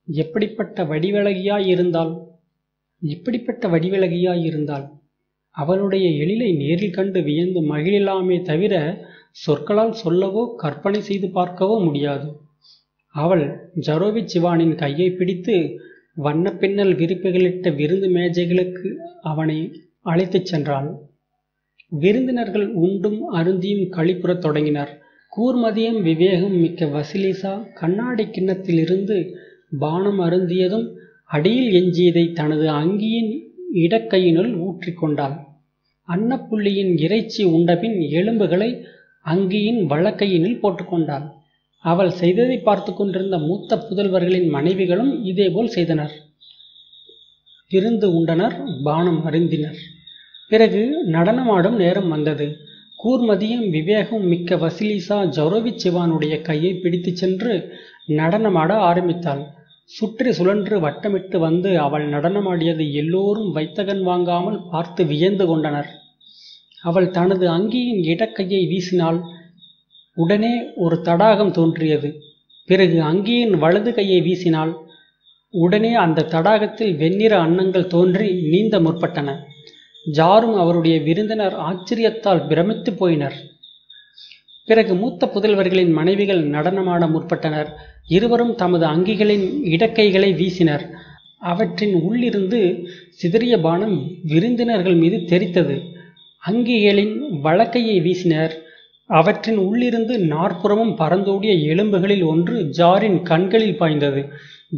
எப்படிப்பட்ட 0.09 0.85
வடிவழகியாய் 0.85 1.67
இருந்தாள்? 1.67 2.13
இப்படிப்பட்ட 3.03 3.69
வடிவழகியாய் 3.69 4.43
இருந்தாள்? 4.45 4.87
அவளுடைய 5.57 6.07
எழிலை 6.23 6.49
நேரில் 6.57 6.93
கண்டு 6.93 7.21
வியந்து 7.23 7.61
மகிழலாமே 7.75 8.39
தவிர 8.43 8.75
சொற்களால் 9.31 9.93
சொல்லவோ 9.93 10.43
கற்பனை 10.57 11.01
செய்து 11.01 11.29
பார்க்கவோ 11.29 11.77
முடியாது. 11.85 12.29
அவள் 13.15 13.45
ஜரோவிச் 13.87 14.33
சிவானின் 14.33 14.75
கையை 14.75 15.09
பிடித்து 15.11 15.57
வண்ணப்பின்னல் 16.17 16.93
விரிப்புகளிட்ட 16.95 17.75
விருந்து 17.75 18.09
மேஜைகளுக்கு 18.09 18.89
அவனை 19.23 19.59
அழைத்துச் 20.03 20.49
சென்றாள். 20.51 20.89
விருந்தினர்கள் 21.93 22.69
உண்டும் 22.85 23.21
அருந்தியும் 23.35 23.89
கழிப்புறத் 23.89 24.39
தொடங்கினர். 24.39 24.93
கூர்மதியும் 25.33 26.01
விவேகம் 26.03 26.57
மிக்க 26.57 26.87
வசிலிசா 26.87 27.53
கண்ணாடி 27.73 28.25
கிண்ணத்திலிருந்து 28.29 29.17
பானம் 29.79 30.21
அருந்தியதும் 30.21 30.87
அடியில் 31.31 31.71
எஞ்சியதை 31.73 32.33
தனது 32.33 32.67
அங்கியின் 32.73 33.31
இடக்கையினுள் 33.81 34.53
ஊற்றிக்கொண்டாள் 34.67 35.37
அன்னப்புள்ளியின் 36.09 36.93
இறைச்சி 36.99 37.43
உண்டபின் 37.49 37.97
எலும்புகளை 38.13 38.71
அங்கியின் 39.27 39.81
வழக்கையினில் 39.87 40.61
போட்டுக்கொண்டாள் 40.63 41.27
அவள் 41.85 42.11
செய்ததை 42.11 42.59
பார்த்து 42.59 42.95
கொண்டிருந்த 42.95 43.39
மூத்த 43.39 43.79
புதல்வர்களின் 43.79 44.49
மனைவிகளும் 44.49 45.25
இதேபோல் 45.25 45.69
செய்தனர். 45.69 46.15
விருந்து 47.71 48.07
உண்டனர் 48.09 48.57
பானம் 48.83 49.21
அருந்தினர். 49.27 49.79
பிறகு 50.49 50.83
நடனமாடும் 51.07 51.77
நேரம் 51.77 52.09
வந்தது. 52.09 52.47
கூர்மதியும் 53.05 53.71
விவேகம் 53.71 54.27
மிக்க 54.27 54.57
வசிலிசா 54.57 55.19
ஜௌரவிச் 55.37 55.83
சிவானுடைய 55.83 56.43
கையை 56.43 56.75
பிடித்துச் 56.75 57.17
சென்று 57.17 57.53
நடனமாட 58.09 58.73
ஆரம்பித்தாள். 58.89 59.43
சுற்றி 59.85 60.33
சுழன்று 60.33 60.81
வட்டமிட்டு 60.81 61.37
வந்து 61.37 61.79
அவள் 61.79 62.07
நடனமாடியது 62.09 62.93
எல்லோரும் 62.93 63.55
வைத்தகன் 63.57 64.03
வாங்காமல் 64.03 64.61
பார்த்து 64.71 65.05
வியந்து 65.05 65.47
கொண்டனர். 65.47 65.91
அவள் 66.83 67.11
தனது 67.11 67.47
அங்கியின் 67.49 68.03
இடக்கையை 68.13 68.63
வீசினாள். 68.67 69.19
உடனே 70.17 70.55
ஒரு 70.77 70.97
தடாகம் 71.05 71.51
தோன்றியது. 71.51 72.09
பிறகு 72.67 73.03
அங்கியின் 73.03 73.51
வலது 73.51 73.95
கையை 73.95 74.21
வீசினால் 74.21 74.73
உடனே 75.51 75.95
அந்த 75.95 76.27
தடாகத்தில் 76.29 76.97
வெண்ணிற 76.97 77.33
அன்னங்கள் 77.43 77.87
தோன்றி 77.87 78.29
நீந்த 78.51 78.81
முற்பட்டன. 78.81 79.35
ஜாரும் 80.13 80.57
அவருடைய 80.57 81.01
விருந்தினர் 81.01 81.55
ஆச்சரியத்தால் 81.57 82.47
பிரமித்து 82.47 82.93
போயினர். 82.93 83.37
பிறகு 84.67 84.95
மூத்த 84.95 85.27
புதல்வர்களின் 85.27 85.93
மனைவிகள் 85.93 86.51
நடனமாட 86.51 87.05
முற்பட்டனர். 87.07 87.71
இருவரும் 88.09 88.55
தமது 88.55 88.87
அங்கிகளின் 88.87 89.47
இடக்கைகளை 89.65 90.31
வீசினர். 90.43 90.85
அவற்றின் 91.39 91.95
உள்ளிருந்து 91.95 92.61
சிதறிய 93.11 93.59
பானம் 93.59 93.97
விருந்தினர்கள் 94.23 94.95
மீது 94.95 95.17
தெரித்தது. 95.17 95.77
அங்கிகளின் 96.47 97.15
வழக்கையை 97.45 97.99
வீசினர். 98.03 98.65
அவற்றின் 99.11 99.57
உள்ளிருந்து 99.57 100.19
நாற்புறமும் 100.19 100.97
பறந்தோடிய 100.97 101.53
எலும்புகளில் 101.67 102.25
ஒன்று 102.25 102.65
ஜாரின் 102.71 103.23
கண்களில் 103.23 103.77
பாய்ந்தது. 103.77 104.23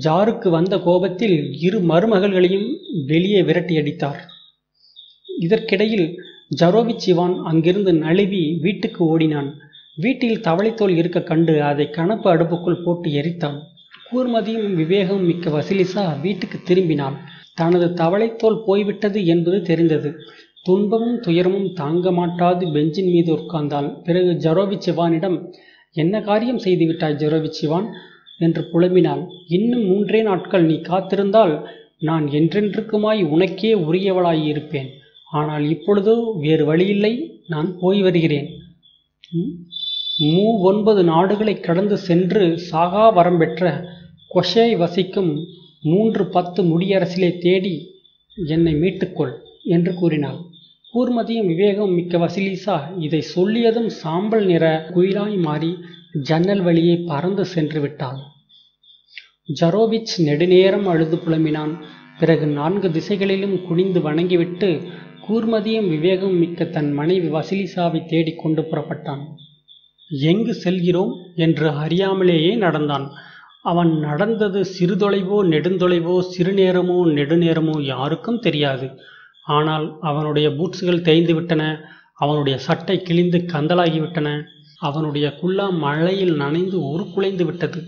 ஜாருக்கு 0.05 0.49
வந்த 0.49 0.79
கோபத்தில் 0.79 1.53
இரு 1.61 1.79
மருமகள்களையும் 1.81 2.69
வெளியே 3.07 3.43
விரட்டியடித்தார். 3.43 4.21
இதற்கிடையில் 5.39 6.09
ஜரோவிச் 6.61 7.03
சிவான் 7.07 7.43
அங்கிருந்து 7.43 7.93
நழுவி 7.93 8.59
வீட்டுக்கு 8.61 9.05
ஓடினான். 9.05 9.51
வீட்டில் 9.97 10.41
தவளைத்தோல் 10.41 10.95
இருக்க 10.97 11.23
கண்டு 11.23 11.63
அதை 11.63 11.91
கணப்பு 11.91 12.35
அடுப்புக்குள் 12.35 12.85
போட்டு 12.85 13.11
எரித்தான். 13.11 13.59
கூர்மதியும் 14.11 14.75
விவேகம் 14.75 15.25
மிக்க 15.25 15.51
வசிலிசா 15.51 16.21
வீட்டுக்கு 16.21 16.59
திரும்பினாள். 16.65 17.17
தனது 17.55 17.87
தவளைத்தோல் 17.95 18.63
போய்விட்டது 18.67 19.27
என்பது 19.27 19.63
தெரிந்தது. 19.63 20.11
துன்பமும் 20.69 21.19
துயரமும் 21.21 21.69
தாங்க 21.73 22.11
மாட்டாது 22.13 22.65
பெஞ்சின் 22.73 23.11
மீது 23.11 23.31
உட்கார்ந்தாள் 23.35 23.89
பிறகு 24.07 24.31
ஜரோவிச் 24.45 24.87
சிவானிடம் 24.87 25.37
என்ன 25.97 26.21
காரியம் 26.21 26.63
செய்துவிட்டாய் 26.65 27.21
ஜரோவிச் 27.23 27.59
சிவான்? 27.59 27.87
என்று 28.39 28.63
புலம்பினாள். 28.73 29.23
இன்னும் 29.49 29.87
மூன்றே 29.87 30.21
நாட்கள் 30.23 30.65
நீ 30.65 30.77
காத்திருந்தால் 30.89 31.55
நான் 31.99 32.27
என்றென்றுக்குமாய் 32.39 33.23
உனக்கே 33.29 33.71
உரியவளாயிருப்பேன். 33.89 34.91
ஆனால் 35.31 35.65
இப்பொழுதோ 35.69 36.17
வேறு 36.41 36.65
வழியில்லை 36.65 37.13
நான் 37.49 37.71
போய் 37.81 38.03
வருகிறேன். 38.03 38.49
மூ 40.29 40.45
ஒன்பது 40.71 41.03
நாடுகளை 41.05 41.55
கடந்து 41.61 41.97
சென்று 42.09 42.45
சாகா 42.71 43.07
வரம் 43.13 43.39
பெற்ற 43.39 43.65
கொஷை 44.35 44.71
வசிக்கும் 44.77 45.33
மூன்று 45.83 46.23
பத்து 46.37 46.63
முடியரசிலே 46.63 47.33
தேடி 47.39 47.75
என்னை 48.37 48.75
மீட்டுக்கொள் 48.75 49.35
என்று 49.77 49.93
கூறினாள். 49.95 50.39
கூர்மதியும் 50.95 51.47
விவேகம் 51.47 51.93
மிக்க 51.95 52.19
வசிலிசா. 52.19 52.77
இதை 52.99 53.21
சொல்லியதும் 53.21 53.89
சாம்பல் 53.89 54.47
நிற 54.47 54.91
குயிலாய் 54.95 55.39
மாறி 55.39 55.79
ஜன்னல் 56.21 56.63
வழியே 56.63 56.95
பறந்து 57.07 57.45
சென்று 57.45 57.81
விட்டாள் 57.81 58.21
ஜரோவிச் 59.61 60.15
நெடுநேரம் 60.19 60.87
அழுது 60.87 61.17
புலம்பினான். 61.17 61.73
பிறகு 62.19 62.47
நான்கு 62.47 62.91
திசைகளிலும் 62.91 63.67
குனிந்து 63.67 64.01
வணங்கிவிட்டு 64.01 64.71
கூர்மதியும் 65.29 65.89
விவேகம் 65.89 66.35
மிக்க 66.35 66.65
தன் 66.65 66.93
மனைவி 66.93 67.29
வசிலிசாவை 67.29 68.07
தேடிக் 68.07 68.41
கொண்டு 68.43 68.63
புறப்பட்டான். 68.63 69.23
எங்கு 70.11 70.55
செல்கிறோம்? 70.55 71.13
என்று 71.35 71.71
அறியாமலேயே 71.71 72.57
நடந்தான். 72.57 73.07
அவன் 73.63 73.99
நடந்தது 73.99 74.61
சிறுதொலைவோ 74.63 75.39
நெடுந்தொலைவோ 75.55 76.17
சிறுநேரமோ 76.33 76.99
நெடுநேரமோ 77.19 77.83
யாருக்கும் 77.83 78.39
தெரியாது. 78.39 78.89
ஆனால் 79.49 79.97
அவனுடைய 80.01 80.49
பூட்ஸுகள் 80.49 81.05
தேய்ந்துவிட்டன 81.09 81.63
அவனுடைய 82.15 82.59
சட்டை 82.59 83.03
கிழிந்து 83.03 83.39
கந்தலாகிவிட்டன 83.39 84.29
அவனுடைய 84.79 85.35
குல்லா 85.35 85.69
மழையில் 85.69 86.35
நனைந்து 86.37 86.79
உருக்குலைந்து 86.89 87.45
விட்டது. 87.45 87.81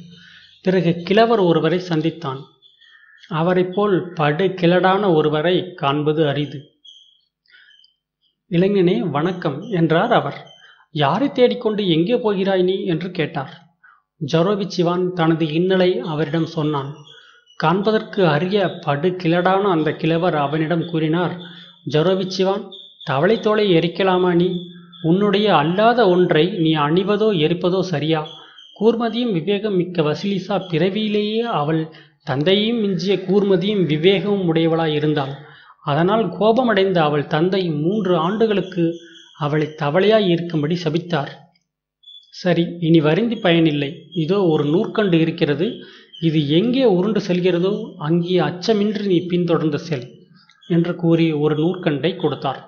பிறகு 0.62 0.90
கிழவர் 1.04 1.38
ஒருவரை 1.38 1.78
சந்தித்தான். 1.88 2.40
அவரைப் 3.28 3.74
போல் 3.74 4.12
படு 4.12 4.46
கிழடான 4.48 5.12
ஒருவரை 5.14 5.74
காண்பது 5.74 6.28
அரிது. 6.28 6.58
இளைஞனே 8.50 8.96
வணக்கம் 9.10 9.58
என்றார் 9.70 10.12
அவர். 10.12 10.38
யாரை 10.94 11.28
தேடிக்கொண்டு 11.32 11.88
எங்கே 11.88 12.16
போகிறாய் 12.16 12.62
நீ? 12.62 12.76
என்று 12.84 13.10
கேட்டார். 13.10 13.52
ஜரோவி 14.20 14.66
சிவான் 14.76 15.12
தனது 15.12 15.46
இன்னலை 15.46 15.90
அவரிடம் 15.98 16.46
சொன்னான். 16.46 16.90
காண்பதற்கு 17.56 18.26
அரிய 18.26 18.58
படு 18.80 19.08
கிழடான 19.10 19.62
அந்த 19.70 19.90
கிழவர் 19.92 20.36
அவனிடம் 20.36 20.84
கூறினார் 20.90 21.34
ஜரோவிச்சிவான் 21.92 22.64
தவளைத்தோலை 23.10 23.64
எரிக்கலாமா 23.78 24.34
நீ? 24.34 24.48
உன்னுடைய 25.02 25.54
அல்லாத 25.56 26.08
ஒன்றை 26.08 26.44
நீ 26.58 26.74
அணிவதோ 26.74 27.28
எரிப்பதோ 27.46 27.80
சரியா? 27.80 28.26
கூர்மதியும் 28.80 29.32
விவேகம் 29.32 29.76
மிக்க 29.76 30.02
வசிலிசா 30.02 30.56
பிறவியிலேயே 30.70 31.40
அவள் 31.60 31.82
தந்தையும் 32.24 32.78
மிஞ்சிய 32.78 33.14
கூர்மதியும் 33.28 33.84
விவேகமும் 33.84 34.46
உடையவளாய் 34.50 34.94
இருந்தாள். 34.94 35.34
அதனால் 35.80 36.24
கோபமடைந்த 36.38 37.02
அவள் 37.02 37.26
தந்தை 37.26 37.62
மூன்று 37.70 38.16
ஆண்டுகளுக்கு 38.16 38.84
அவளை 39.38 39.66
தவளையாய் 39.82 40.28
இருக்கும்படி 40.28 40.76
சபித்தார். 40.84 41.30
சரி 42.30 42.64
இனி 42.80 43.00
வருந்தி 43.00 43.36
பயனில்லை. 43.36 43.90
இதோ 44.14 44.38
ஒரு 44.42 44.64
நூற்கண்டு 44.64 45.20
இருக்கிறது. 45.20 45.66
இது 46.20 46.48
எங்கே 46.48 46.84
உருண்டு 46.84 47.20
செல்கிறதோ 47.28 47.74
அங்கே 47.98 48.38
அச்சமின்றி 48.38 49.06
நீ 49.06 49.18
பின்தொடர்ந்து 49.26 49.78
செல். 49.78 50.06
என்று 50.70 50.92
கூறி 50.96 51.32
ஒரு 51.32 51.54
நூற்கண்டை 51.54 52.16
கொடுத்தார். 52.16 52.60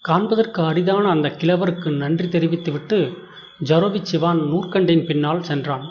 காண்பதற்கு 0.00 0.60
அரிதான 0.62 1.04
அந்த 1.08 1.28
கிழவருக்கு 1.40 1.90
நன்றி 1.96 2.26
தெரிவித்துவிட்டு 2.28 2.98
ஜரோவிச் 3.64 4.10
சிவான் 4.12 4.40
நூற்கண்டின் 4.52 5.04
பின்னால் 5.06 5.42
சென்றான். 5.42 5.86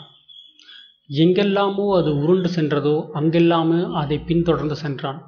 எங்கெல்லாமோ 1.08 1.86
அது 1.96 2.10
உருண்டு 2.18 2.48
சென்றதோ 2.48 2.94
அங்கெல்லாமோ 3.14 3.80
அதை 3.92 4.18
பின்தொடர்ந்து 4.18 4.76
சென்றான். 4.76 5.18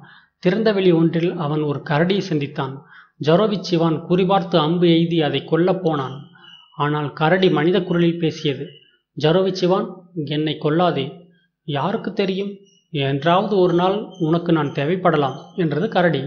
திறந்த 0.43 0.71
வெளி 0.71 0.91
ஒன்றில் 0.91 1.31
அவன் 1.35 1.61
ஒரு 1.61 1.79
கரடியை 1.89 2.21
சந்தித்தான். 2.29 2.73
ஜரோவிச் 3.27 3.67
சிவான் 3.69 3.97
குறிபார்த்து 4.09 4.57
அம்பு 4.57 4.87
எய்தி 4.87 5.19
அதை 5.21 5.39
கொல்லப் 5.51 5.81
போனான். 5.83 6.17
ஆனால் 6.77 7.09
கரடி 7.13 7.49
மனித 7.49 7.77
குரலில் 7.83 8.19
பேசியது 8.19 8.65
ஜரோவி 9.17 9.51
சிவான் 9.61 9.87
என்னை 10.25 10.55
கொல்லாதே. 10.63 11.05
யாருக்கு 11.67 12.13
தெரியும்? 12.13 12.51
என்றாவது 12.93 13.57
ஒரு 13.57 13.73
நாள் 13.73 14.05
உனக்கு 14.19 14.51
நான் 14.51 14.71
தேவைப்படலாம் 14.71 15.35
என்றது 15.55 15.87
கரடி. 15.89 16.21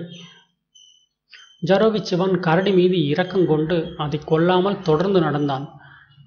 ஜரோவிச் 1.67 2.09
சிவன் 2.11 2.40
கரடி 2.40 2.73
மீது 2.73 3.07
இரக்கம் 3.07 3.47
கொண்டு 3.47 3.95
அதை 3.97 4.21
கொல்லாமல் 4.25 4.83
தொடர்ந்து 4.83 5.21
நடந்தான். 5.21 5.69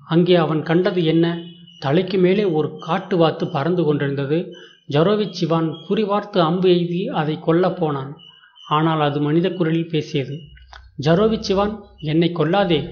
அங்கே 0.08 0.36
அவன் 0.36 0.64
கண்டது 0.64 1.04
என்ன? 1.04 1.38
தலைக்கு 1.80 2.18
மேலே 2.18 2.44
ஒரு 2.46 2.78
காட்டு 2.80 3.18
வாத்து 3.18 3.48
பறந்து 3.48 3.84
கொண்டிருந்தது. 3.84 4.54
ஜரோவிச் 4.92 5.38
சிவான் 5.42 5.70
குறிவார்த்து 5.90 6.38
அம்பு 6.40 6.70
எய்தி 6.70 7.06
அதை 7.06 7.40
கொல்லப் 7.48 7.78
போனான். 7.78 8.16
ஆனால் 8.70 9.02
அது 9.02 9.20
மனித 9.22 9.50
குரலில் 9.50 9.90
பேசியது. 9.90 10.38
ஜரோவிச் 11.08 11.48
சிவான் 11.48 11.80
என்னை 11.98 12.32
கொல்லாதே. 12.34 12.90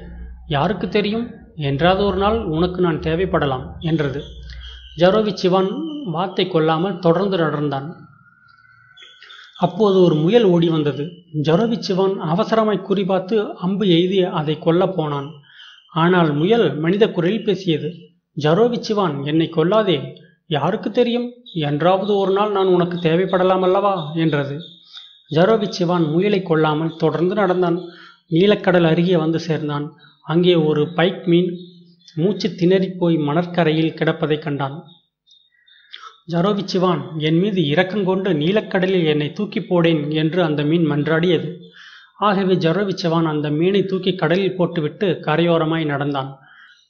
யாருக்கு 0.48 0.90
தெரியும்? 0.90 1.32
என்றாவது 1.56 2.06
ஒரு 2.06 2.18
நாள் 2.18 2.44
உனக்கு 2.46 2.82
நான் 2.82 3.00
தேவைப்படலாம் 3.00 3.66
என்றது. 3.80 4.22
ஜரோவிச் 5.00 5.42
சிவான் 5.44 5.70
வார்த்தை 6.06 6.48
கொள்ளாமல் 6.48 7.00
தொடர்ந்து 7.00 7.38
நடந்தான். 7.38 8.10
அப்போது 9.58 10.02
ஒரு 10.02 10.16
முயல் 10.16 10.44
ஓடி 10.44 10.70
வந்தது. 10.70 11.04
ஜரோவிச் 11.42 11.86
சிவான் 11.88 12.16
அவசரமாய் 12.22 12.86
குறிபார்த்து 12.90 13.54
அம்பு 13.54 13.86
எய்தி 13.86 14.30
அதை 14.32 14.60
கொல்ல 14.60 14.88
போனான். 14.88 15.30
ஆனால் 15.90 16.34
முயல் 16.34 16.78
மனித 16.78 17.12
குரலில் 17.12 17.44
பேசியது 17.44 17.94
ஜரோவிச் 18.44 18.86
சிவான் 18.90 19.26
என்னை 19.26 19.50
கொல்லாதே. 19.56 20.14
யாருக்கு 20.48 20.92
தெரியும்? 20.92 21.32
என்றாவது 21.54 22.18
ஒரு 22.18 22.32
நாள் 22.32 22.52
நான் 22.52 22.68
உனக்கு 22.68 22.98
தேவைப்படலாம் 22.98 23.62
அல்லவா? 23.62 24.12
என்றது. 24.16 24.58
ஜரோவிச் 25.36 25.76
சிவான் 25.80 26.12
முயலை 26.12 26.42
கொல்லாமல் 26.42 26.96
தொடர்ந்து 26.98 27.36
நடந்தான். 27.36 27.80
நீலக்கடல் 28.32 28.88
அருகே 28.88 29.18
வந்து 29.18 29.40
சேர்ந்தான். 29.40 29.94
அங்கே 30.22 30.56
ஒரு 30.56 30.94
பைக் 30.94 31.24
மீன் 31.26 31.52
மூச்சு 32.16 32.50
திணறிப் 32.50 32.98
போய் 32.98 33.18
மணற்கரையில் 33.18 33.94
கிடப்பதைக் 33.94 34.42
கண்டான். 34.42 34.84
ஜரோவிச் 36.32 36.70
சிவான் 36.74 37.18
என் 37.18 37.40
மீது 37.40 37.62
இரக்கங்கொண்டு 37.62 38.34
நீலக்கடலில் 38.34 39.06
என்னை 39.06 39.32
தூக்கி 39.32 39.62
போடேன் 39.62 40.12
என்று 40.12 40.44
அந்த 40.44 40.64
மீன் 40.64 40.92
மன்றாடியது. 40.92 41.58
ஆகவே 42.18 42.54
ஜரோவிச் 42.54 43.02
சிவான் 43.04 43.26
அந்த 43.26 43.50
மீனை 43.50 43.86
தூக்கி 43.86 44.16
கடலில் 44.16 44.56
போட்டுவிட்டு 44.56 45.08
கரையோரமாய் 45.22 45.86
நடந்தான். 45.86 46.38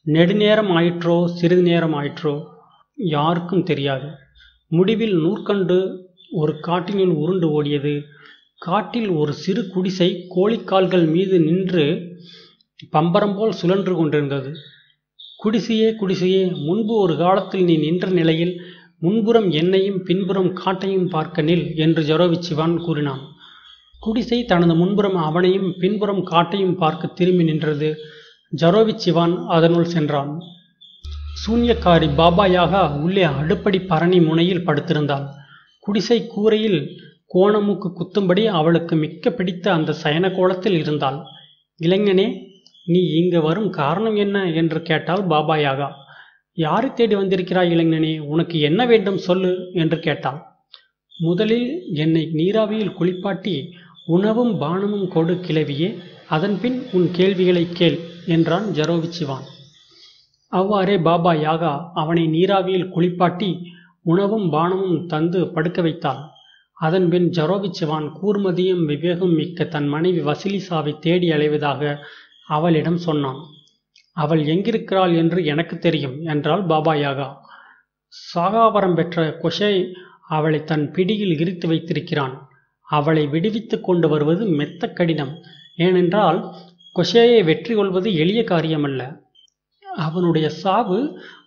நெடுநேரம் 0.01 0.69
ஆயிற்றோ 0.69 1.25
சிறிது 1.25 1.61
நேரம் 1.61 1.93
ஆயிற்றோ 1.93 2.45
யாருக்கும் 2.95 3.63
தெரியாது. 3.63 4.09
முடிவில் 4.67 5.15
நூற்கண்டு 5.15 6.09
ஒரு 6.31 6.59
காட்டினுள் 6.67 7.13
உருண்டு 7.13 7.63
ஓடியது. 7.63 8.01
காட்டில் 8.57 9.09
ஒரு 9.09 9.33
சிறு 9.33 9.67
குடிசை 9.67 10.27
கோழிக்கால்கள் 10.35 11.11
மீது 11.11 11.39
நின்று 11.39 11.85
பம்பரம் 12.89 13.35
போல் 13.35 13.51
சுழன்று 13.51 13.95
கொண்டிருந்தது. 13.95 14.53
குடிசையே 15.45 15.95
குடிசையே 16.00 16.41
முன்பு 16.65 16.93
ஒரு 16.93 17.17
காலத்தில் 17.17 17.63
நீ 17.63 17.77
நின்ற 17.77 18.07
நிலையில் 18.10 18.62
முன்புறம் 19.00 19.50
என்னையும் 19.51 20.03
பின்புறம் 20.03 20.50
காட்டையும் 20.55 21.07
பார்க்க 21.10 21.41
நில் 21.41 21.75
என்று 21.75 22.01
ஜரோவிச்சிவான் 22.03 22.75
கூறினான். 22.77 23.21
குடிசை 24.00 24.45
தனது 24.45 24.75
முன்புறம் 24.75 25.15
அவனையும் 25.15 25.74
பின்புறம் 25.79 26.21
காட்டையும் 26.25 26.75
பார்க்க 26.75 27.07
திரும்பி 27.07 27.43
நின்றது 27.43 27.95
ஜரோவிச்சிவான் 28.62 29.45
அதனுள் 29.45 29.83
சென்றான். 29.83 30.39
சூன்யக்காரி 31.41 32.10
பாபாயாக 32.17 33.01
உள்ளே 33.01 33.24
அடுப்படி 33.24 33.79
பரணி 33.81 34.19
முனையில் 34.19 34.65
படுத்திருந்தாள். 34.65 35.25
குடிசை 35.79 36.27
கூரையில் 36.27 36.79
கோணமுக்கு 37.33 37.89
குத்தும்படி 38.00 38.45
அவளுக்கு 38.45 38.96
மிக்க 38.96 39.29
பிடித்த 39.29 39.74
அந்த 39.74 39.96
சயன 40.03 40.31
கோலத்தில் 40.31 40.74
இருந்தாள். 40.74 41.20
இளைஞனே 41.79 42.27
நீ 42.87 43.01
இங்கு 43.11 43.41
வரும் 43.41 43.70
காரணம் 43.70 44.15
என்ன 44.15 44.37
என்று 44.51 44.81
கேட்டாள் 44.81 45.24
பாபா 45.24 45.55
யாகா 45.55 45.89
யாரை 46.57 46.94
தேடி 46.94 47.15
வந்திருக்கிறாய் 47.15 47.72
இளைஞனே? 47.72 48.20
உனக்கு 48.20 48.59
என்ன 48.59 48.85
வேண்டும் 48.85 49.17
சொல்லு? 49.17 49.51
என்று 49.74 50.00
கேட்டாள். 50.00 50.39
முதலில் 51.20 51.70
என்னை 51.94 52.24
நீராவியில் 52.33 52.94
குளிப்பாட்டி 52.94 53.55
உணவும் 54.05 54.53
பானமும் 54.61 55.07
கொடு 55.07 55.33
கிளவியே 55.33 55.89
அதன்பின் 56.27 56.77
உன் 56.91 57.07
கேள்விகளை 57.11 57.70
கேள் 57.70 57.98
என்றான் 58.25 58.67
ஜரோவிச்சிவான். 58.70 59.46
அவ்வாறே 60.51 60.98
பாபா 60.98 61.33
யாகா 61.33 61.74
அவனை 61.94 62.24
நீராவியில் 62.27 62.89
குளிப்பாட்டி 62.89 63.50
உணவும் 64.01 64.48
பானமும் 64.51 65.05
தந்து 65.05 65.48
படுக்க 65.48 65.81
வைத்தாள். 65.81 66.22
அதன்பின் 66.77 67.29
ஜரோவிச்சிவான் 67.29 68.07
கூர்மதியும் 68.22 68.85
விவேகம் 68.85 69.33
மிக்க 69.33 69.65
தன் 69.65 69.87
மனைவி 69.87 70.22
வசிலிசாவை 70.22 71.00
தேடி 71.00 71.29
அலைவதாக 71.31 71.81
அவளிடம் 72.55 73.00
சொன்னான் 73.07 73.42
அவள் 74.18 74.42
எங்கிருக்கிறாள் 74.53 75.14
என்று 75.16 75.40
எனக்கு 75.46 75.75
தெரியும் 75.77 76.16
என்றாள் 76.24 76.64
பாபா 76.72 76.94
யாகா. 76.94 77.27
சாகாவரம் 78.14 78.96
பெற்ற 78.96 79.24
கொஷை 79.44 79.74
அவளை 80.27 80.59
தன் 80.64 80.85
பிடியில் 80.92 81.33
இரித்து 81.40 81.66
வைத்திருக்கிறான். 81.68 82.35
அவளை 82.87 83.24
விடுவித்து 83.27 83.75
கொண்டு 83.81 84.07
வருவது 84.09 84.44
மெத்த 84.59 84.90
கடினம். 84.90 85.33
ஏனென்றால் 85.77 86.40
கொஷையை 86.96 87.40
வெற்றி 87.44 87.74
கொள்வது 87.75 88.09
எளிய 88.16 88.42
காரியமல்ல. 88.44 89.01
அவனுடைய 89.96 90.48
சாவு 90.64 91.00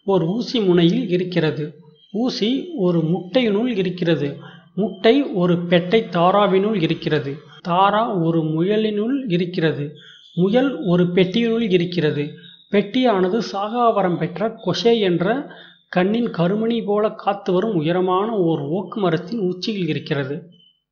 ஒரு 0.05 0.25
ஊசி 0.27 0.59
முனையில் 0.61 1.05
இருக்கிறது. 1.09 1.64
ஊசி 2.12 2.51
ஒரு 2.87 3.01
முட்டையினுள் 3.12 3.71
இருக்கிறது. 3.83 4.29
முட்டை 4.75 5.14
ஒரு 5.43 5.55
பெட்டை 5.71 6.01
தாராவினுள் 6.17 6.79
இருக்கிறது. 6.87 7.33
தாரா 7.62 8.03
ஒரு 8.27 8.40
முயலினுள் 8.55 9.17
இருக்கிறது. 9.27 9.87
முயல் 10.35 10.85
ஒரு 10.85 11.05
பெட்டியினுள் 11.05 11.70
இருக்கிறது. 11.70 12.31
பெட்டியானது 12.70 13.40
சாகாவரம் 13.53 14.18
பெற்ற 14.18 14.57
கொஷே 14.64 14.99
என்ற 15.01 15.47
கண்ணின் 15.88 16.31
கருமணி 16.31 16.85
போல 16.85 17.11
காத்து 17.11 17.53
வரும் 17.53 17.75
உயரமான 17.75 18.37
ஓர் 18.37 18.61
ஓக்கு 18.61 18.97
மரத்தின் 18.97 19.38
உச்சியில் 19.38 19.88
இருக்கிறது 19.88 20.42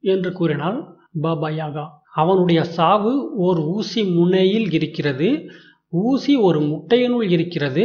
என்று 0.00 0.32
கூறினாள் 0.32 0.78
பாபா 1.20 1.48
யாகா 1.48 1.84
அவனுடைய 2.14 2.64
சாவு 2.64 3.34
ஓர் 3.34 3.58
ஊசி 3.58 4.04
முனையில் 4.04 4.70
இருக்கிறது. 4.70 5.50
ஊசி 5.88 6.36
ஒரு 6.36 6.60
முட்டையினுள் 6.60 7.30
இருக்கிறது. 7.30 7.84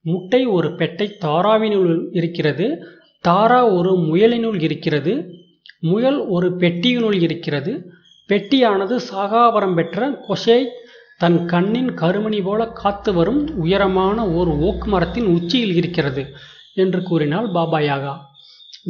முட்டை 0.00 0.46
ஒரு 0.46 0.74
பெட்டை 0.74 1.16
தாராவினுள் 1.20 2.08
இருக்கிறது. 2.10 2.78
தாரா 3.20 3.68
ஒரு 3.68 3.92
முயலினுள் 3.92 4.62
இருக்கிறது. 4.62 5.34
முயல் 5.80 6.18
ஒரு 6.26 6.56
பெட்டியினுள் 6.56 7.20
இருக்கிறது. 7.20 7.72
பெட்டியானது 8.28 8.94
சாகாபரம் 9.10 9.74
பெற்ற 9.74 10.06
கொஷை 10.28 10.60
தன் 11.18 11.38
கண்ணின் 11.44 11.90
கருமணி 12.00 12.42
போல 12.42 12.60
காத்து 12.72 13.10
வரும் 13.12 13.42
உயரமான 13.56 14.18
ஓர் 14.38 14.50
ஓக்கு 14.68 14.86
மரத்தின் 14.86 15.26
உச்சியில் 15.26 15.74
இருக்கிறது 15.74 16.22
என்று 16.74 17.00
கூறினாள் 17.02 17.46
பாபா 17.50 17.78
யாகா 17.80 18.14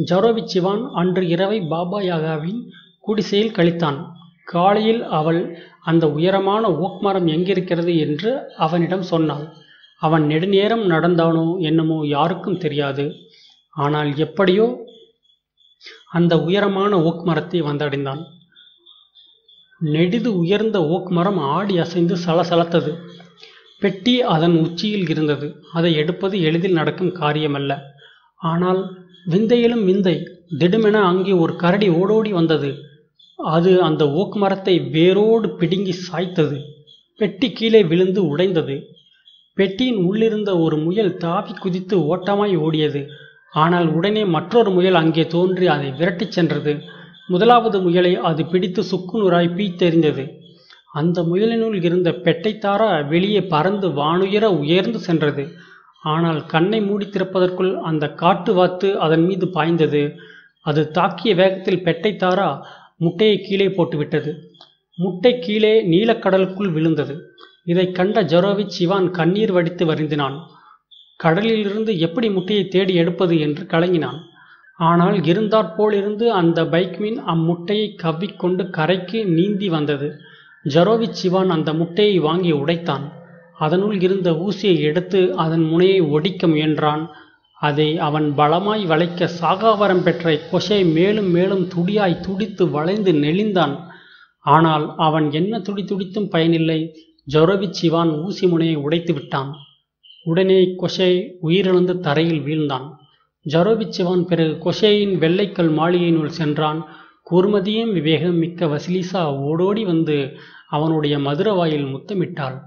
ஜரோவிச் 0.09 0.51
சிவான் 0.53 0.83
அன்று 0.91 1.23
இரவை 1.27 1.59
பாபா 1.73 1.99
யாகாவின் 2.01 2.59
குடிசையில் 2.99 3.55
கழித்தான். 3.57 3.99
காலையில் 4.45 5.01
அவள் 5.19 5.39
அந்த 5.81 6.05
உயரமான 6.07 6.63
ஓக் 6.85 6.99
மரம் 7.01 7.27
எங்கிருக்கிறது 7.27 7.93
என்று 7.97 8.31
அவனிடம் 8.57 9.05
சொன்னாள். 9.11 9.45
அவன் 10.01 10.25
நெடுநேரம் 10.25 10.85
நடந்தானோ 10.89 11.45
என்னமோ 11.59 11.97
யாருக்கும் 12.07 12.57
தெரியாது. 12.57 13.05
ஆனால் 13.75 14.09
எப்படியோ 14.17 14.67
அந்த 16.11 16.33
உயரமான 16.39 16.91
ஓக் 17.01 17.23
மரத்தை 17.23 17.61
வந்தடைந்தான். 17.61 18.21
நெடிது 19.81 20.27
உயர்ந்த 20.37 20.87
ஓக் 20.87 21.09
மரம் 21.09 21.37
ஆடி 21.37 21.77
அசைந்து 21.77 22.15
சலசலத்தது. 22.15 22.91
பெட்டி 23.79 24.21
அதன் 24.21 24.55
உச்சியில் 24.59 25.09
இருந்தது. 25.09 25.55
அதை 25.73 25.95
எடுப்பது 25.95 26.41
எளிதில் 26.41 26.73
நடக்கும் 26.73 27.11
காரியமல்ல. 27.11 27.77
ஆனால் 28.35 28.81
விந்தையிலும் 29.25 29.85
விந்தை 29.85 30.15
திடுமென 30.57 30.93
அங்கே 30.93 31.31
ஒரு 31.31 31.55
கரடி 31.55 31.89
ஓடோடி 31.89 32.31
வந்தது. 32.31 32.75
அது 33.37 33.81
அந்த 33.81 34.11
ஓக் 34.11 34.35
மரத்தை 34.35 34.79
வேரோடு 34.79 35.49
பிடுங்கி 35.49 35.91
சாய்த்தது. 35.91 36.57
பெட்டி 37.15 37.51
கீழே 37.51 37.83
விழுந்து 37.83 38.27
உடைந்தது. 38.27 38.83
பெட்டியின் 39.53 39.95
உள்ளிருந்த 39.95 40.59
ஒரு 40.59 40.77
முயல் 40.77 41.17
தாவி 41.17 41.53
குதித்து 41.53 41.97
ஓட்டமாய் 41.99 42.57
ஓடியது. 42.57 43.07
ஆனால் 43.51 43.87
உடனே 43.93 44.25
மற்றொரு 44.25 44.71
முயல் 44.71 44.93
அங்கே 44.93 45.27
தோன்றி 45.27 45.67
அதை 45.67 45.89
விரட்டிச் 45.89 46.31
சென்றது. 46.31 46.73
முதலாவது 47.27 47.81
முயலை 47.81 48.15
அது 48.15 48.45
பிடித்து 48.45 48.81
சுக்குநூறாய் 48.81 49.53
பீத்தெறிந்தது 49.57 50.23
அந்த 50.93 51.21
முயலினுள் 51.21 51.83
இருந்த 51.83 52.11
பெட்டைத்தாரா 52.11 53.07
வெளியே 53.07 53.41
பறந்து 53.43 53.89
வானுயர 53.89 54.43
உயர்ந்து 54.43 54.99
சென்றது. 54.99 55.43
ஆனால் 56.03 56.45
கண்ணை 56.45 56.81
மூடி 56.81 57.05
திறப்பதற்குள் 57.05 57.73
அந்த 57.81 58.09
காட்டு 58.13 58.53
வாத்து 58.53 58.99
அதன் 58.99 59.25
மீது 59.25 59.47
பாய்ந்தது. 59.47 60.15
அது 60.61 60.91
தாக்கிய 60.93 61.35
வேகத்தில் 61.35 61.83
பெட்டைத்தாரா 61.83 62.61
முட்டையை 62.97 63.41
கீழே 63.41 63.67
போட்டுவிட்டது. 63.67 64.31
முட்டை 64.97 65.39
கீழே 65.39 65.87
நீலக்கடலுக்குள் 65.87 66.71
விழுந்தது. 66.71 67.15
இதைக் 67.65 67.95
கண்ட 67.95 68.23
ஜரோவிச் 68.23 68.71
சிவான் 68.79 69.11
கண்ணீர் 69.11 69.51
வடித்து 69.51 69.85
வருந்தினான். 69.85 70.39
கடலிலிருந்து 71.17 71.99
எப்படி 71.99 72.29
முட்டையை 72.29 72.67
தேடி 72.67 72.95
எடுப்பது 72.95 73.39
என்று 73.39 73.63
கலங்கினான். 73.63 74.19
ஆனால் 74.79 75.23
இருந்தாற்போலிருந்து 75.23 76.25
அந்த 76.31 76.63
பைக்மீன் 76.63 77.19
அம்முட்டையை 77.33 77.87
கவ்விக்கொண்டு 77.95 78.69
கரைக்கு 78.69 79.25
நீந்தி 79.25 79.69
வந்தது. 79.69 80.07
ஜரோவிச் 80.65 81.19
சிவான் 81.21 81.47
அந்த 81.47 81.73
முட்டையை 81.73 82.19
வாங்கி 82.19 82.51
உடைத்தான். 82.51 83.05
அதனுள் 83.57 84.01
இருந்த 84.01 84.31
ஊசியை 84.31 84.79
எடுத்து 84.79 85.35
அதன் 85.35 85.63
முனையை 85.63 86.01
ஒடிக்க 86.01 86.47
முயன்றான். 86.47 87.03
அதை 87.59 87.97
அவன் 87.97 88.27
பலமாய் 88.37 88.85
வளைக்க 88.85 89.29
சாகாவரம் 89.41 90.03
பெற்ற 90.03 90.39
கொஷை 90.51 90.93
மேலும் 90.93 91.29
மேலும் 91.29 91.67
துடியாய் 91.67 92.19
துடித்து 92.19 92.69
வளைந்து 92.69 93.11
நெளிந்தான். 93.13 93.75
ஆனால் 94.45 94.93
அவன் 94.97 95.31
என்ன 95.31 95.59
துடி 95.59 95.83
துடித்தும் 95.83 96.29
பயனில்லை. 96.29 96.79
ஜொரோவிச் 97.33 97.79
சிவான் 97.81 98.11
ஊசி 98.23 98.47
முனையை 98.47 98.75
உடைத்து 98.75 99.13
விட்டான். 99.13 99.51
உடனே 100.23 100.59
கொஷை 100.81 101.11
உயிரிழந்து 101.43 101.99
தரையில் 101.99 102.41
வீழ்ந்தான். 102.41 102.87
ஜரோபிச்சிவான் 103.53 104.23
பிறகு 104.25 104.53
கொஷேயின் 104.63 105.13
வெள்ளைக்கல் 105.23 105.69
மாளிகையினுள் 105.77 106.37
சென்றான். 106.39 106.79
கூர்மதியும் 107.31 107.91
விவேகம் 107.93 108.37
மிக்க 108.37 108.65
வசிலிசா 108.65 109.21
ஓடோடி 109.41 109.83
வந்து 109.83 110.17
அவனுடைய 110.67 111.19
மதுர 111.19 111.53
வாயில் 111.53 111.85
முத்தமிட்டாள். 111.85 112.57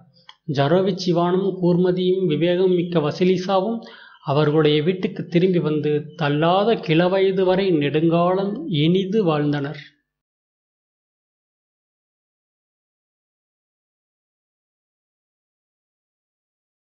ஜரோவிச் 0.59 1.03
சிவானும் 1.05 1.51
கூர்மதியும் 1.63 2.27
விவேகம் 2.27 2.75
மிக்க 2.75 3.01
வசிலிசாவும் 3.01 3.79
அவர்களுடைய 4.25 4.83
வீட்டுக்கு 4.83 5.23
திரும்பி 5.27 5.59
வந்து 5.59 5.93
தள்ளாத 6.17 6.75
கிளவயது 6.87 7.45
வரை 7.45 7.71
நெடுங்காலம் 7.71 8.53
இனிது 8.85 9.25
வாழ்ந்தனர். 9.25 9.81